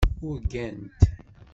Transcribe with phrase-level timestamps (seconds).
[0.25, 0.89] Urgant.